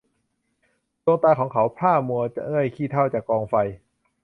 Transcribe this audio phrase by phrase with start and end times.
[1.03, 3.55] ดวงตาของเขาพร่ามัวด้วยขี้เถ้าจากกองไฟ